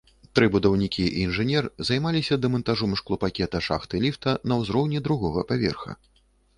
Тры 0.37 0.45
будаўнікі 0.53 1.03
і 1.09 1.19
інжынер 1.25 1.67
займаліся 1.91 2.39
дэмантажом 2.47 2.97
шклопакета 3.05 3.57
шахты 3.69 4.05
ліфта 4.09 4.37
на 4.51 4.61
ўзроўні 4.65 5.07
другога 5.09 5.49
паверха. 5.55 5.91